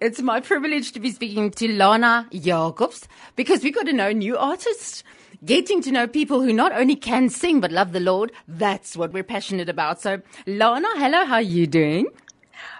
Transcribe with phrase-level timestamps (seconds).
[0.00, 4.36] It's my privilege to be speaking to Lana Jacobs because we got to know new
[4.36, 5.02] artists.
[5.44, 9.12] Getting to know people who not only can sing but love the Lord, that's what
[9.12, 10.00] we're passionate about.
[10.00, 12.06] So, Lana, hello, how are you doing?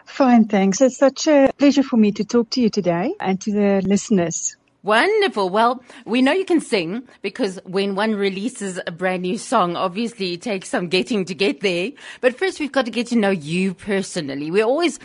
[0.04, 0.80] Fine, thanks.
[0.80, 4.56] It's such a pleasure for me to talk to you today and to the listeners.
[4.88, 5.50] Wonderful.
[5.50, 10.32] Well, we know you can sing because when one releases a brand new song, obviously
[10.32, 11.90] it takes some getting to get there.
[12.22, 14.50] But first we've got to get to know you personally.
[14.50, 14.98] We're always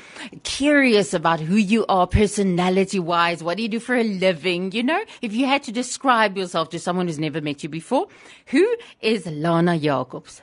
[0.43, 3.43] curious about who you are personality wise.
[3.43, 4.71] What do you do for a living?
[4.71, 8.07] You know, if you had to describe yourself to someone who's never met you before,
[8.45, 10.42] who is Lana Jacobs?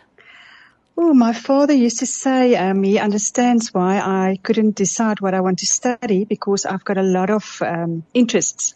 [0.99, 5.41] Oh, my father used to say um, he understands why I couldn't decide what I
[5.41, 8.75] want to study because I've got a lot of um, interests.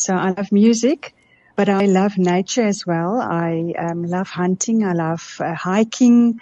[0.00, 1.14] So I love music,
[1.56, 3.20] but I love nature as well.
[3.20, 4.82] I um, love hunting.
[4.82, 6.40] I love uh, hiking.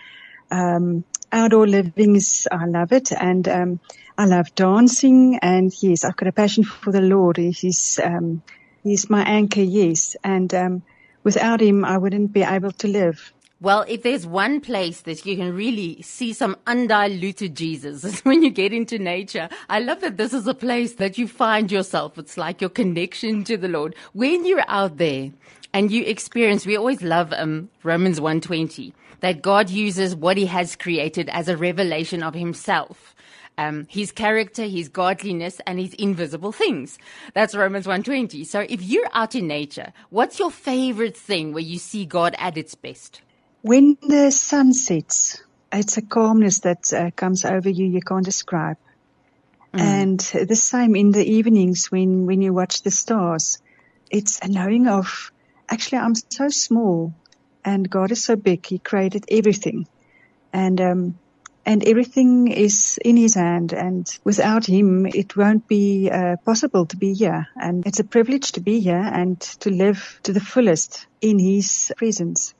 [0.50, 3.10] Um, outdoor living is, I love it.
[3.10, 3.80] And, um,
[4.16, 5.40] I love dancing.
[5.42, 7.36] And yes, I've got a passion for the Lord.
[7.36, 8.42] He's, um,
[8.84, 9.62] he's my anchor.
[9.62, 10.16] Yes.
[10.22, 10.82] And, um,
[11.24, 13.32] without him, I wouldn't be able to live.
[13.60, 18.50] Well, if there's one place that you can really see some undiluted Jesus, when you
[18.50, 19.48] get into nature.
[19.68, 22.18] I love that this is a place that you find yourself.
[22.18, 23.96] It's like your connection to the Lord.
[24.12, 25.32] When you're out there
[25.74, 30.76] and you experience, we always love um, Romans 120, that God uses what he has
[30.76, 33.16] created as a revelation of himself.
[33.58, 36.96] Um, his character, his godliness, and his invisible things.
[37.34, 38.44] That's Romans 120.
[38.44, 42.56] So if you're out in nature, what's your favorite thing where you see God at
[42.56, 43.20] its best?
[43.62, 45.42] When the sun sets,
[45.72, 48.76] it's a calmness that uh, comes over you you can't describe.
[49.74, 49.80] Mm.
[49.80, 53.58] And the same in the evenings when, when you watch the stars.
[54.10, 55.32] It's a knowing of,
[55.68, 57.12] actually, I'm so small
[57.64, 58.64] and God is so big.
[58.64, 59.86] He created everything.
[60.52, 61.18] And, um,
[61.66, 66.96] and everything is in his hand and without him it won't be uh, possible to
[66.96, 71.06] be here and it's a privilege to be here and to live to the fullest
[71.20, 72.54] in his presence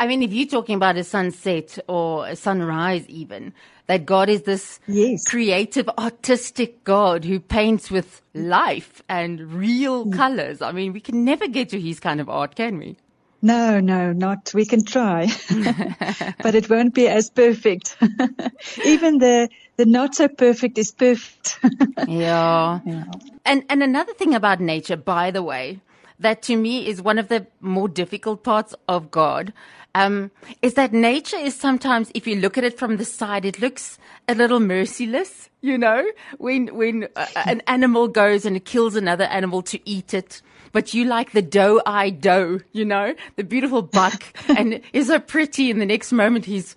[0.00, 3.52] I mean, if you're talking about a sunset or a sunrise, even,
[3.86, 5.24] that God is this yes.
[5.24, 10.14] creative, artistic God who paints with life and real mm.
[10.14, 10.62] colors.
[10.62, 12.96] I mean, we can never get to his kind of art, can we?
[13.42, 14.52] No, no, not.
[14.54, 15.26] We can try,
[16.42, 17.94] but it won't be as perfect.
[18.86, 21.58] Even the the not so perfect is perfect.
[22.08, 22.80] yeah.
[22.86, 23.04] yeah.
[23.44, 25.80] And and another thing about nature, by the way,
[26.24, 29.52] that to me is one of the more difficult parts of God.
[29.94, 33.60] Um, is that nature is sometimes, if you look at it from the side, it
[33.60, 33.96] looks
[34.26, 36.04] a little merciless, you know,
[36.38, 40.42] when, when uh, an animal goes and it kills another animal to eat it.
[40.72, 45.70] But you like the doe-eyed doe, you know, the beautiful buck and is so pretty.
[45.70, 46.74] And the next moment he's,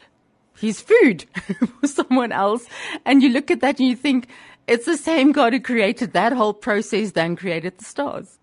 [0.60, 1.26] he's food
[1.82, 2.68] for someone else.
[3.04, 4.28] And you look at that and you think
[4.68, 8.38] it's the same God who created that whole process then created the stars.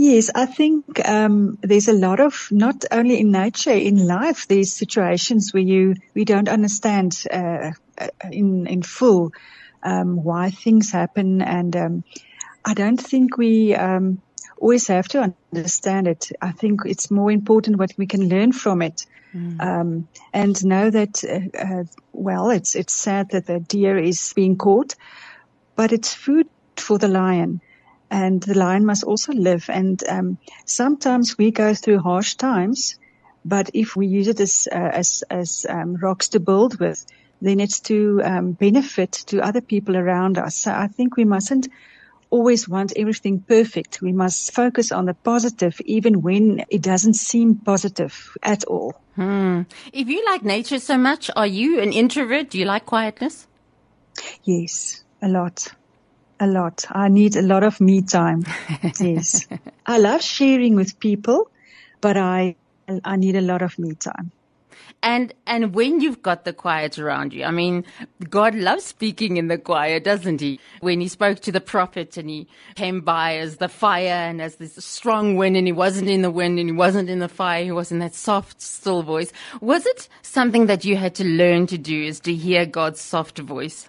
[0.00, 4.72] Yes, I think um, there's a lot of not only in nature, in life, there's
[4.72, 9.32] situations where you we don't understand uh, uh, in in full
[9.82, 12.04] um, why things happen, and um,
[12.64, 14.22] I don't think we um,
[14.60, 16.30] always have to understand it.
[16.40, 19.04] I think it's more important what we can learn from it,
[19.34, 20.06] mm.
[20.32, 24.94] and know that uh, uh, well, it's it's sad that the deer is being caught,
[25.74, 27.60] but it's food for the lion
[28.10, 29.68] and the lion must also live.
[29.68, 32.98] And um, sometimes we go through harsh times,
[33.44, 37.04] but if we use it as uh, as as um, rocks to build with,
[37.40, 40.56] then it's to um, benefit to other people around us.
[40.56, 41.68] So I think we mustn't
[42.30, 44.02] always want everything perfect.
[44.02, 48.94] We must focus on the positive, even when it doesn't seem positive at all.
[49.14, 49.62] Hmm.
[49.92, 52.50] If you like nature so much, are you an introvert?
[52.50, 53.46] Do you like quietness?
[54.44, 55.72] Yes, a lot
[56.40, 56.84] a lot.
[56.90, 58.44] I need a lot of me time.
[59.00, 59.46] yes.
[59.86, 61.50] I love sharing with people,
[62.00, 62.56] but I,
[63.04, 64.32] I need a lot of me time.
[65.02, 67.84] And, and when you've got the quiet around you, I mean,
[68.28, 70.58] God loves speaking in the quiet, doesn't he?
[70.80, 74.56] When he spoke to the prophet and he came by as the fire and as
[74.56, 77.62] this strong wind and he wasn't in the wind and he wasn't in the fire,
[77.62, 79.32] he was in that soft, still voice.
[79.60, 83.38] Was it something that you had to learn to do is to hear God's soft
[83.38, 83.88] voice?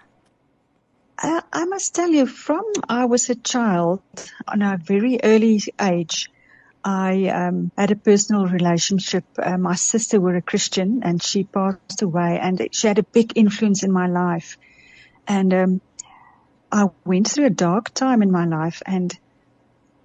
[1.22, 4.02] I, I must tell you, from I was a child,
[4.48, 6.30] on a very early age,
[6.84, 9.26] I um, had a personal relationship.
[9.38, 13.34] Uh, my sister were a Christian, and she passed away, and she had a big
[13.36, 14.58] influence in my life.
[15.28, 15.82] And um,
[16.72, 19.18] I went through a dark time in my life, and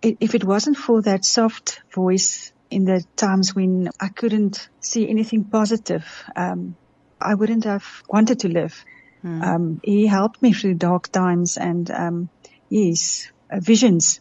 [0.03, 5.09] it, if it wasn't for that soft voice in the times when I couldn't see
[5.09, 6.75] anything positive, um,
[7.21, 8.85] I wouldn't have wanted to live.
[9.25, 9.43] Mm.
[9.43, 12.29] Um, he helped me through dark times and, um,
[12.69, 14.21] yes, uh, visions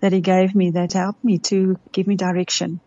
[0.00, 2.80] that he gave me that helped me to give me direction.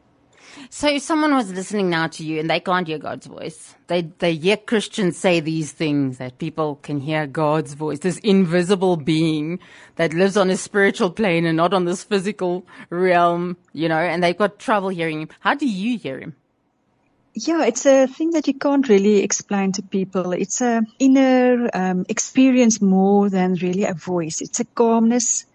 [0.69, 4.01] So if someone was listening now to you and they can't hear God's voice, they,
[4.19, 9.59] they hear Christians say these things that people can hear God's voice, this invisible being
[9.95, 14.23] that lives on a spiritual plane and not on this physical realm, you know, and
[14.23, 15.29] they've got trouble hearing him.
[15.39, 16.35] How do you hear him?
[17.39, 20.31] Yeah, it's a thing that you can't really explain to people.
[20.31, 24.41] It's a inner um, experience more than really a voice.
[24.41, 25.45] It's a calmness.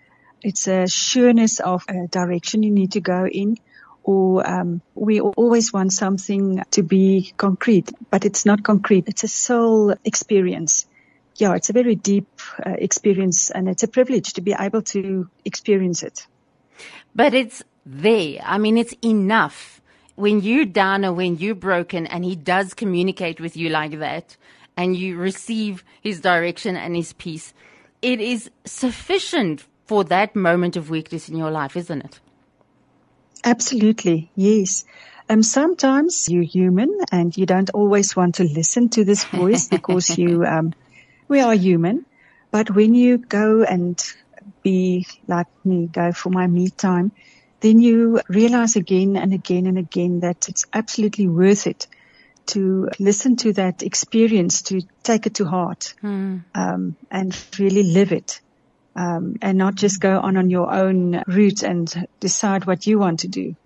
[0.45, 3.57] It's a sureness of a direction you need to go in
[4.05, 9.09] or um, we always want something to be concrete, but it's not concrete.
[9.09, 10.87] It's a soul experience.
[11.35, 12.29] Yeah, it's a very deep
[12.65, 16.29] uh, experience and it's a privilege to be able to experience it.
[17.13, 18.39] But it's there.
[18.45, 19.82] I mean, it's enough
[20.15, 24.37] when you're down or when you're broken and he does communicate with you like that
[24.77, 27.53] and you receive his direction and his peace.
[28.01, 32.21] It is sufficient for that moment of weakness in your life, isn't it?
[33.45, 34.85] Absolutely, yes.
[35.29, 40.17] Um, sometimes you're human and you don't always want to listen to this voice because
[40.19, 40.75] you, um,
[41.29, 42.07] we are human.
[42.51, 44.03] But when you go and
[44.63, 47.13] be like me, go for my me time,
[47.63, 51.87] then you realize again and again and again that it's absolutely worth it
[52.47, 56.43] to listen to that experience, to take it to heart, mm.
[56.55, 58.41] um, and really live it
[58.97, 63.21] um, and not just go on on your own route and decide what you want
[63.21, 63.57] to do.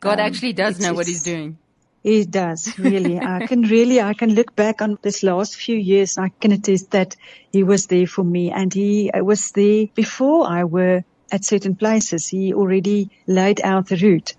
[0.00, 1.58] God um, actually does know what He's doing.
[2.02, 3.18] He does really.
[3.18, 6.18] I can really, I can look back on this last few years.
[6.18, 7.16] I can attest that
[7.52, 12.28] He was there for me, and He was there before I were at certain places.
[12.28, 14.34] He already laid out the route.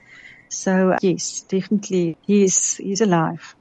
[0.50, 3.56] So yes, definitely, He is He's alive.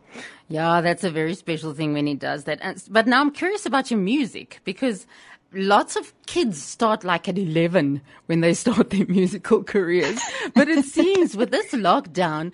[0.49, 2.61] Yeah, that's a very special thing when he does that.
[2.91, 5.06] But now I'm curious about your music because
[5.53, 10.19] lots of kids start like at 11 when they start their musical careers.
[10.53, 12.50] But it seems with this lockdown,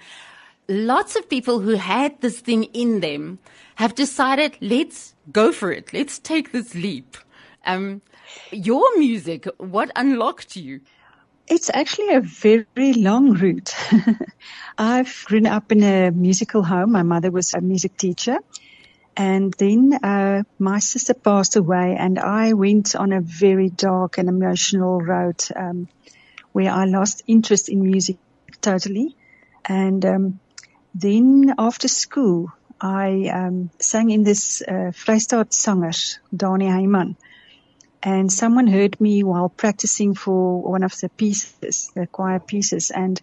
[0.68, 3.38] lots of people who had this thing in them
[3.76, 5.92] have decided, let's go for it.
[5.94, 7.16] Let's take this leap.
[7.64, 8.02] Um,
[8.50, 10.80] your music, what unlocked you?
[11.48, 13.74] It's actually a very long route.
[14.78, 16.92] I've grown up in a musical home.
[16.92, 18.38] My mother was a music teacher
[19.16, 24.28] and then uh, my sister passed away, and I went on a very dark and
[24.28, 25.88] emotional road um,
[26.52, 28.18] where I lost interest in music
[28.60, 29.16] totally.
[29.64, 30.40] And um,
[30.94, 37.16] then after school, I um, sang in this uh, Vrystaat Sangers, Dani Heiman.
[38.02, 43.20] And someone heard me while practicing for one of the pieces, the choir pieces, and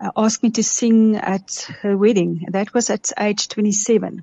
[0.00, 2.46] uh, asked me to sing at her wedding.
[2.48, 4.22] That was at age 27.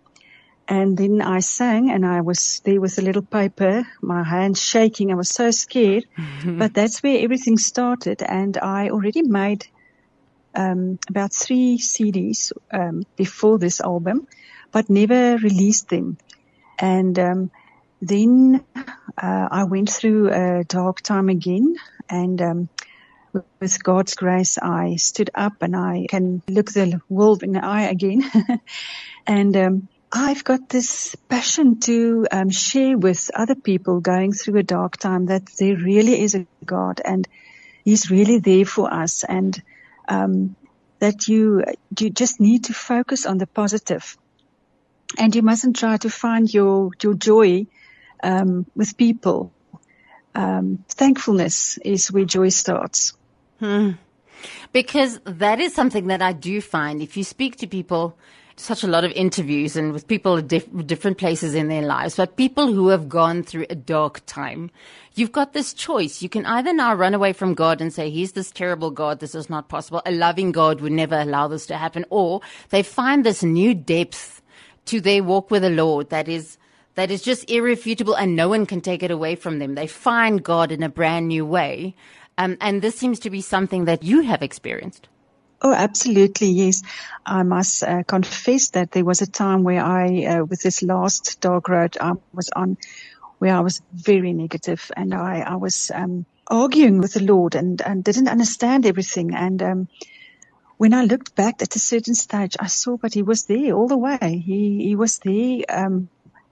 [0.67, 5.11] And then I sang and I was there with a little paper, my hands shaking.
[5.11, 6.59] I was so scared, mm-hmm.
[6.59, 8.21] but that's where everything started.
[8.21, 9.65] And I already made,
[10.53, 14.27] um, about three CDs, um, before this album,
[14.71, 16.17] but never released them.
[16.77, 17.51] And, um,
[18.01, 21.75] then, uh, I went through a dark time again
[22.09, 22.69] and, um,
[23.61, 27.83] with God's grace, I stood up and I can look the world in the eye
[27.83, 28.23] again.
[29.27, 34.63] and, um, I've got this passion to um, share with other people going through a
[34.63, 37.27] dark time that there really is a God and
[37.85, 39.59] He's really there for us, and
[40.07, 40.55] um,
[40.99, 41.63] that you
[41.99, 44.15] you just need to focus on the positive,
[45.17, 47.65] and you mustn't try to find your your joy
[48.23, 49.51] um, with people.
[50.35, 53.13] Um, thankfulness is where joy starts.
[53.59, 53.91] Hmm.
[54.71, 57.01] Because that is something that I do find.
[57.01, 58.17] If you speak to people
[58.59, 62.15] such a lot of interviews and with people at diff- different places in their lives,
[62.17, 64.69] but people who have gone through a dark time,
[65.15, 66.21] you've got this choice.
[66.21, 69.19] You can either now run away from God and say, He's this terrible God.
[69.19, 70.01] This is not possible.
[70.05, 72.05] A loving God would never allow this to happen.
[72.09, 74.41] Or they find this new depth
[74.85, 76.57] to their walk with the Lord that is,
[76.99, 79.73] that is just irrefutable and no one can take it away from them.
[79.73, 81.95] They find God in a brand new way.
[82.37, 85.07] Um, and this seems to be something that you have experienced.
[85.61, 86.47] Oh, absolutely.
[86.47, 86.83] Yes.
[87.25, 91.39] I must uh, confess that there was a time where I, uh, with this last
[91.39, 92.77] dog road I was on,
[93.37, 97.81] where I was very negative and I, I was, um, arguing with the Lord and,
[97.81, 99.33] and didn't understand everything.
[99.33, 99.87] And, um,
[100.75, 103.87] when I looked back at a certain stage, I saw, but he was there all
[103.87, 104.43] the way.
[104.45, 106.09] He, he was there, um,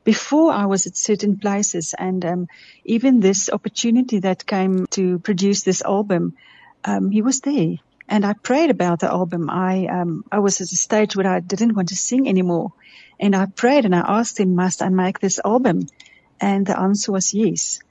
[0.08, 2.48] before I was at certain places and, um,
[2.86, 6.38] even this opportunity that came to produce this album,
[6.86, 7.76] um, he was there
[8.08, 9.50] and I prayed about the album.
[9.50, 12.72] I, um, I was at a stage where I didn't want to sing anymore.
[13.20, 15.88] And I prayed and I asked him, must I make this album?
[16.40, 17.82] And the answer was yes.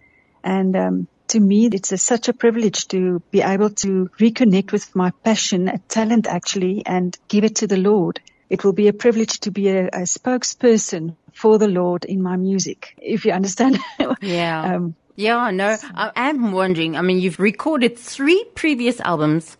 [0.42, 4.96] And um, to me, it's a, such a privilege to be able to reconnect with
[4.96, 8.20] my passion, a talent actually, and give it to the Lord.
[8.48, 12.36] It will be a privilege to be a, a spokesperson for the Lord in my
[12.36, 13.78] music, if you understand.
[14.20, 14.76] Yeah.
[14.76, 16.96] um, yeah, no, I am wondering.
[16.96, 19.56] I mean, you've recorded three previous albums,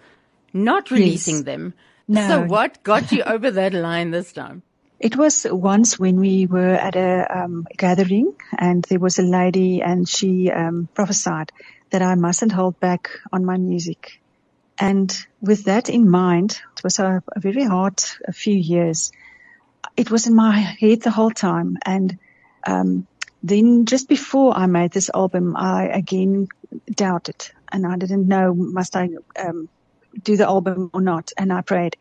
[0.53, 1.45] not releasing yes.
[1.45, 1.75] them.
[2.07, 2.29] No.
[2.29, 4.63] So what got you over that line this time?
[5.01, 9.83] It was once when we were at a um, gathering and there was a lady
[9.83, 11.53] and she um, prophesied
[11.91, 14.21] that I mustn't hold back on my music.
[14.79, 19.11] And with that in mind, was a, a very hard a few years.
[19.97, 21.79] It was in my head the whole time.
[21.85, 22.19] And
[22.65, 23.09] um,
[23.43, 26.47] then just before I made this album, I again
[26.89, 29.69] doubted and I didn't know must I um,
[30.23, 31.33] do the album or not.
[31.37, 31.97] And I prayed.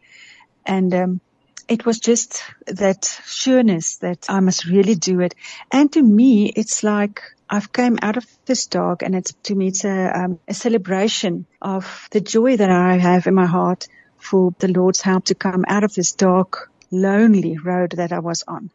[0.67, 1.21] And um,
[1.67, 5.33] it was just that sureness that I must really do it.
[5.71, 9.67] And to me, it's like I've came out of this dark and it's to me,
[9.69, 13.87] it's a, um, a celebration of the joy that I have in my heart
[14.25, 18.43] for the Lord's help to come out of this dark, lonely road that I was
[18.47, 18.71] on.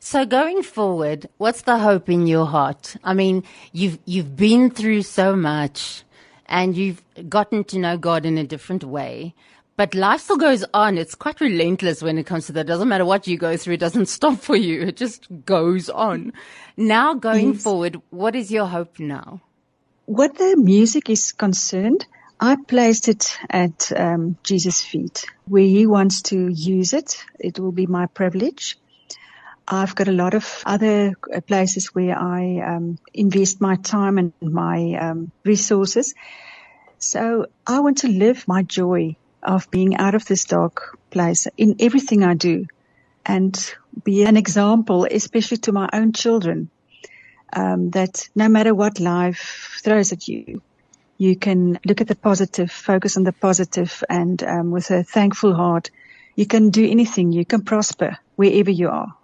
[0.00, 2.96] So going forward, what's the hope in your heart?
[3.04, 6.02] I mean, you've, you've been through so much
[6.46, 9.34] and you've gotten to know God in a different way.
[9.76, 10.98] But life still goes on.
[10.98, 12.62] It's quite relentless when it comes to that.
[12.62, 13.74] It doesn't matter what you go through.
[13.74, 14.82] It doesn't stop for you.
[14.82, 16.32] It just goes on.
[16.76, 17.62] Now going yes.
[17.62, 19.40] forward, what is your hope now?
[20.06, 22.06] What the music is concerned,
[22.42, 25.24] I placed it at um, Jesus' feet.
[25.46, 28.76] Where he wants to use it, it will be my privilege.
[29.68, 34.32] I've got a lot of other uh, places where I um, invest my time and
[34.42, 36.14] my um, resources.
[36.98, 41.76] So I want to live my joy of being out of this dark place in
[41.78, 42.66] everything I do
[43.24, 43.54] and
[44.02, 46.70] be an example, especially to my own children,
[47.52, 50.60] um, that no matter what life throws at you,
[51.18, 55.54] you can look at the positive, focus on the positive, and um, with a thankful
[55.54, 55.90] heart,
[56.36, 57.32] you can do anything.
[57.32, 59.14] You can prosper wherever you are.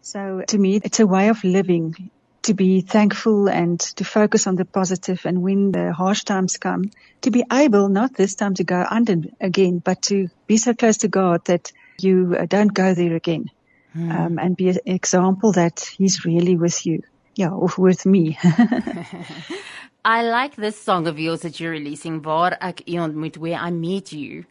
[0.00, 2.10] So to me, it's a way of living
[2.42, 6.90] to be thankful and to focus on the positive and when the harsh times come,
[7.20, 10.98] to be able not this time to go under again, but to be so close
[10.98, 13.46] to God that you uh, don't go there again.
[13.92, 14.10] Hmm.
[14.10, 17.02] Um, and be an example that he's really with you.
[17.34, 18.38] Yeah, or with me.
[20.04, 24.12] I like this song of yours that you're releasing, ek u ontmoet, where I meet
[24.12, 24.44] you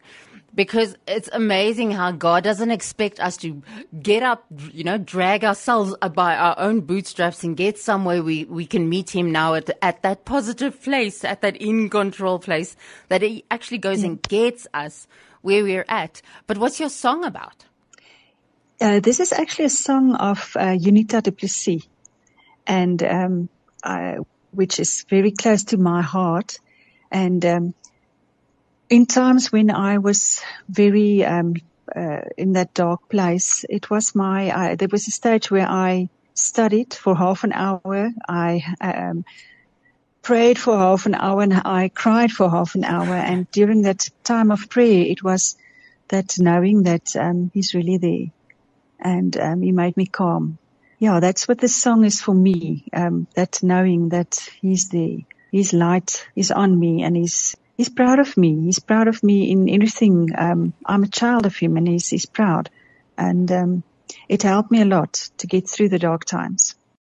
[0.54, 3.62] because it's amazing how God doesn't expect us to
[4.02, 8.66] get up, you know, drag ourselves by our own bootstraps and get somewhere we, we
[8.66, 12.76] can meet him now at, at that positive place, at that in control place
[13.08, 15.06] that he actually goes and gets us
[15.40, 16.20] where we're at.
[16.46, 17.64] But what's your song about?
[18.80, 21.86] Uh, this is actually a song of uh, Juanita du Plessis
[22.66, 23.48] and, um,
[23.82, 24.16] uh,
[24.52, 26.58] which is very close to my heart.
[27.10, 27.74] And, um,
[28.92, 31.54] in times when I was very um,
[31.96, 34.50] uh, in that dark place, it was my.
[34.54, 38.10] I, there was a stage where I studied for half an hour.
[38.28, 39.24] I um,
[40.20, 43.14] prayed for half an hour, and I cried for half an hour.
[43.14, 45.56] And during that time of prayer, it was
[46.08, 48.26] that knowing that um, He's really there,
[49.00, 50.58] and um, He made me calm.
[51.02, 52.84] Yeah, that's what this song is for me.
[52.92, 55.18] Um, that knowing that He's there,
[55.50, 58.66] His light is on me, and He's he's proud of me.
[58.66, 60.28] He's proud of me in everything.
[60.38, 62.70] Um, I'm a child of him and he's, he's proud.
[63.18, 63.82] And, um,
[64.28, 66.76] it helped me a lot to get through the dark times.